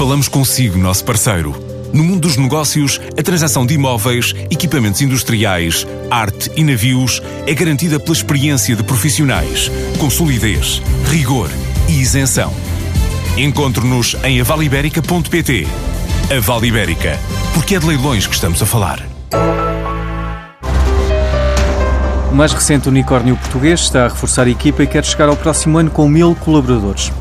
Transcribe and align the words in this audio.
Falamos 0.00 0.28
consigo, 0.28 0.78
nosso 0.78 1.04
parceiro. 1.04 1.54
No 1.92 2.02
mundo 2.02 2.20
dos 2.20 2.38
negócios, 2.38 2.98
a 3.18 3.22
transação 3.22 3.66
de 3.66 3.74
imóveis, 3.74 4.34
equipamentos 4.50 5.02
industriais, 5.02 5.86
arte 6.10 6.50
e 6.56 6.64
navios 6.64 7.20
é 7.46 7.52
garantida 7.52 8.00
pela 8.00 8.16
experiência 8.16 8.74
de 8.74 8.82
profissionais, 8.82 9.70
com 9.98 10.08
solidez, 10.08 10.80
rigor 11.10 11.50
e 11.86 12.00
isenção. 12.00 12.50
Encontre-nos 13.36 14.16
em 14.24 14.40
avaliberica.pt. 14.40 15.68
A 16.34 16.40
Vale 16.40 16.68
Ibérica, 16.68 17.18
porque 17.52 17.74
é 17.74 17.78
de 17.78 17.84
leilões 17.84 18.26
que 18.26 18.34
estamos 18.34 18.62
a 18.62 18.64
falar. 18.64 19.06
O 22.32 22.34
mais 22.34 22.54
recente 22.54 22.88
unicórnio 22.88 23.36
português 23.36 23.80
está 23.80 24.06
a 24.06 24.08
reforçar 24.08 24.46
a 24.46 24.50
equipa 24.50 24.82
e 24.82 24.86
quer 24.86 25.04
chegar 25.04 25.28
ao 25.28 25.36
próximo 25.36 25.76
ano 25.76 25.90
com 25.90 26.08
mil 26.08 26.34
colaboradores. 26.36 27.12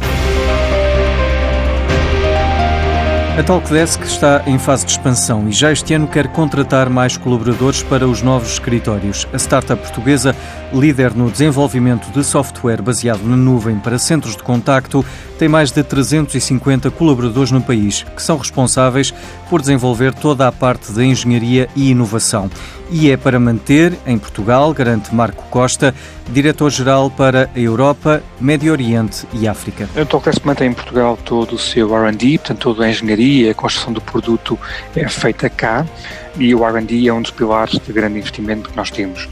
A 3.40 3.44
Talkdesk 3.44 4.04
está 4.04 4.44
em 4.46 4.60
fase 4.60 4.86
de 4.86 4.92
expansão 4.92 5.48
e 5.48 5.54
já 5.54 5.72
este 5.72 5.94
ano 5.94 6.10
quer 6.10 6.28
contratar 6.28 6.90
mais 6.90 7.16
colaboradores 7.16 7.82
para 7.82 8.06
os 8.06 8.22
novos 8.22 8.52
escritórios. 8.52 9.26
A 9.32 9.38
startup 9.38 9.82
portuguesa, 9.82 10.36
líder 10.74 11.16
no 11.16 11.32
desenvolvimento 11.32 12.12
de 12.12 12.22
software 12.22 12.82
baseado 12.82 13.24
na 13.24 13.38
nuvem 13.38 13.80
para 13.80 13.98
centros 13.98 14.36
de 14.36 14.44
contacto, 14.44 15.06
tem 15.40 15.48
mais 15.48 15.72
de 15.72 15.82
350 15.82 16.92
colaboradores 16.92 17.50
no 17.50 17.62
país, 17.62 18.04
que 18.14 18.22
são 18.22 18.36
responsáveis 18.38 19.14
por 19.50 19.62
desenvolver 19.62 20.14
toda 20.14 20.46
a 20.46 20.52
parte 20.52 20.92
da 20.92 21.06
engenharia 21.06 21.70
e 21.78 21.92
inovação. 21.92 22.52
E 22.92 23.10
é 23.10 23.16
para 23.16 23.40
manter 23.40 23.94
em 24.06 24.18
Portugal, 24.18 24.74
garante 24.74 25.14
Marco 25.16 25.44
Costa, 25.50 25.94
diretor-geral 26.32 27.10
para 27.10 27.50
a 27.56 27.60
Europa, 27.60 28.22
Médio 28.42 28.72
Oriente 28.72 29.28
e 29.32 29.48
África. 29.48 29.88
A 29.96 30.04
Talkdesk 30.04 30.44
mantém 30.44 30.72
em 30.72 30.74
Portugal 30.74 31.18
todo 31.24 31.54
o 31.54 31.60
seu 31.60 31.96
R&D, 31.96 32.40
portanto 32.40 32.60
toda 32.60 32.86
a 32.86 32.90
engenharia, 32.90 33.29
a 33.50 33.54
construção 33.54 33.94
do 33.94 34.02
produto 34.02 34.58
é 34.96 35.08
feita 35.08 35.50
cá 35.50 35.86
e 36.38 36.54
o 36.56 36.66
R&D 36.66 37.08
é 37.08 37.14
um 37.14 37.22
dos 37.22 37.32
pilares 37.32 37.80
de 37.80 37.94
grande 37.94 38.20
investimento 38.20 38.70
que 38.70 38.76
nós 38.76 38.90
temos. 38.90 39.28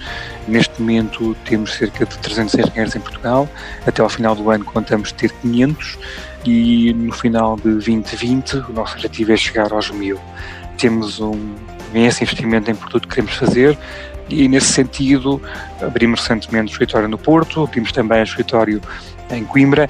Neste 0.47 0.79
momento 0.79 1.35
temos 1.45 1.73
cerca 1.73 2.05
de 2.05 2.17
300 2.17 2.55
engenheiros 2.55 2.95
em 2.95 2.99
Portugal, 2.99 3.49
até 3.85 4.01
ao 4.01 4.09
final 4.09 4.35
do 4.35 4.49
ano 4.49 4.65
contamos 4.65 5.11
ter 5.11 5.31
500 5.31 5.97
e 6.45 6.93
no 6.93 7.11
final 7.11 7.55
de 7.57 7.63
2020 7.63 8.57
o 8.69 8.73
nosso 8.73 8.95
objetivo 8.95 9.31
é 9.31 9.37
chegar 9.37 9.71
aos 9.71 9.89
1000. 9.89 10.19
Temos 10.77 11.19
um 11.19 11.55
imenso 11.93 12.23
investimento 12.23 12.69
em 12.69 12.75
produto 12.75 13.07
que 13.07 13.15
queremos 13.15 13.35
fazer 13.35 13.77
e 14.29 14.47
nesse 14.47 14.67
sentido 14.67 15.41
abrimos 15.81 16.21
recentemente 16.21 16.71
o 16.71 16.73
escritório 16.73 17.07
no 17.07 17.17
Porto, 17.17 17.63
abrimos 17.63 17.91
também 17.91 18.19
o 18.19 18.23
escritório 18.23 18.81
em 19.29 19.43
Coimbra, 19.43 19.89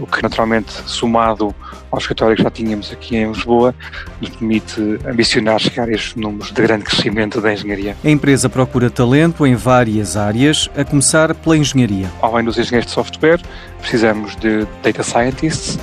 o 0.00 0.06
que 0.06 0.22
naturalmente 0.22 0.72
somado 0.86 1.54
ao 1.90 1.98
escritório 1.98 2.36
que 2.36 2.42
já 2.42 2.50
tínhamos 2.50 2.92
aqui 2.92 3.16
em 3.16 3.28
Lisboa, 3.28 3.74
nos 4.20 4.30
permite 4.30 4.98
ambicionar 5.06 5.58
chegar 5.58 5.88
a 5.88 5.92
estes 5.92 6.14
números 6.14 6.52
de 6.52 6.62
grande 6.62 6.84
crescimento 6.84 7.40
da 7.40 7.52
engenharia. 7.52 7.96
A 8.04 8.10
empresa 8.10 8.48
procura 8.48 8.90
talento 8.90 9.46
em 9.46 9.54
várias 9.54 10.16
áreas, 10.16 10.68
a 10.76 10.84
começar 10.84 11.34
pela 11.34 11.56
engenharia. 11.56 12.10
Além 12.20 12.44
dos 12.44 12.58
engenheiros 12.58 12.86
de 12.86 12.94
software, 12.94 13.40
precisamos 13.80 14.36
de 14.36 14.66
data 14.82 15.02
scientists. 15.02 15.78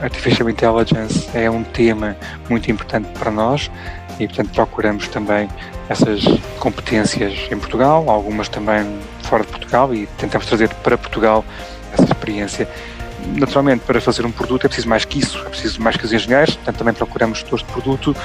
Artificial 0.00 0.48
Intelligence 0.48 1.28
é 1.34 1.50
um 1.50 1.62
tema 1.62 2.16
muito 2.48 2.70
importante 2.70 3.06
para 3.18 3.30
nós 3.30 3.70
e, 4.18 4.26
portanto, 4.26 4.50
procuramos 4.50 5.08
também 5.08 5.48
essas 5.90 6.22
competências 6.58 7.34
em 7.50 7.58
Portugal, 7.58 8.08
algumas 8.08 8.48
também 8.48 8.86
fora 9.24 9.44
de 9.44 9.50
Portugal 9.50 9.94
e 9.94 10.06
tentamos 10.18 10.46
trazer 10.46 10.68
para 10.76 10.96
Portugal 10.96 11.44
essa 11.92 12.04
experiência 12.04 12.68
naturalmente, 13.36 13.84
para 13.84 14.00
fazer 14.00 14.24
um 14.24 14.30
produto 14.30 14.66
é 14.66 14.68
preciso 14.68 14.88
mais 14.88 15.04
que 15.04 15.18
isso, 15.18 15.38
é 15.38 15.48
preciso 15.48 15.80
mais 15.80 15.96
que 15.96 16.04
os 16.04 16.12
engenheiros, 16.12 16.54
portanto 16.56 16.76
também 16.76 16.94
procuramos 16.94 17.38
gestores 17.38 17.64
de 17.64 17.72
produto 17.72 18.16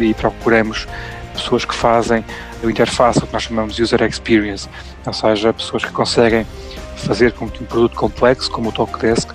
e 0.00 0.14
procuramos 0.14 0.86
pessoas 1.32 1.64
que 1.64 1.74
fazem 1.74 2.24
a 2.62 2.66
interface, 2.66 3.18
o 3.18 3.26
que 3.26 3.32
nós 3.32 3.42
chamamos 3.42 3.74
de 3.74 3.82
user 3.82 4.02
experience, 4.02 4.68
ou 5.04 5.12
seja, 5.12 5.52
pessoas 5.52 5.84
que 5.84 5.90
conseguem 5.90 6.46
fazer 6.96 7.32
com 7.32 7.48
que 7.48 7.62
um 7.62 7.66
produto 7.66 7.96
complexo 7.96 8.50
como 8.50 8.68
o 8.68 8.72
Talkdesk 8.72 9.32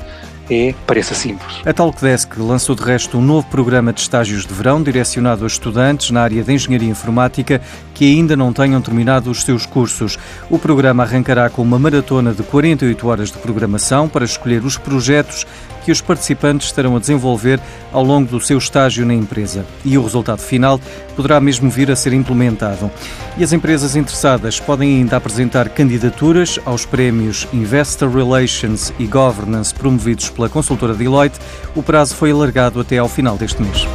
é, 0.50 0.74
pareça 0.86 1.14
simples. 1.14 1.62
A 1.66 1.74
Talkdesk 1.74 2.38
lançou 2.38 2.76
de 2.76 2.84
resto 2.84 3.18
um 3.18 3.22
novo 3.22 3.48
programa 3.48 3.92
de 3.92 4.02
estágios 4.02 4.46
de 4.46 4.54
verão 4.54 4.82
direcionado 4.82 5.44
a 5.44 5.48
estudantes 5.48 6.12
na 6.12 6.22
área 6.22 6.44
de 6.44 6.54
engenharia 6.54 6.90
informática 6.90 7.62
que 7.94 8.06
ainda 8.06 8.36
não 8.36 8.54
tenham 8.54 8.82
terminado 8.82 9.30
os 9.30 9.44
seus 9.44 9.66
cursos. 9.66 10.18
O 10.50 10.58
programa 10.60 11.04
arrancará 11.04 11.50
com 11.50 11.62
uma 11.62 11.80
maratona 11.80 12.34
de 12.34 12.44
48 12.44 13.08
horas 13.08 13.32
de 13.32 13.38
programação 13.40 14.08
para 14.08 14.26
escolher 14.26 14.64
os 14.64 14.78
projetos 14.78 15.46
que 15.88 15.92
os 15.94 16.02
participantes 16.02 16.68
estarão 16.68 16.98
a 16.98 17.00
desenvolver 17.00 17.62
ao 17.94 18.04
longo 18.04 18.30
do 18.30 18.42
seu 18.42 18.58
estágio 18.58 19.06
na 19.06 19.14
empresa. 19.14 19.66
E 19.86 19.98
o 19.98 20.04
resultado 20.04 20.42
final 20.42 20.82
poderá 21.16 21.40
mesmo 21.40 21.70
vir 21.70 21.90
a 21.90 21.96
ser 21.96 22.12
implementado. 22.12 22.92
E 23.38 23.44
as 23.44 23.54
empresas 23.54 23.96
interessadas 23.96 24.60
podem 24.60 24.98
ainda 24.98 25.16
apresentar 25.16 25.70
candidaturas 25.70 26.60
aos 26.66 26.86
prémios 26.86 27.48
Investor 27.54 28.14
Relations 28.14 28.92
e 29.00 29.06
Governance 29.06 29.74
promovidos 29.74 30.30
pela 30.30 30.50
consultora 30.50 30.94
Deloitte. 30.94 31.40
O 31.74 31.82
prazo 31.82 32.16
foi 32.16 32.32
alargado 32.32 32.82
até 32.82 32.98
ao 32.98 33.08
final 33.08 33.38
deste 33.38 33.62
mês. 33.62 33.88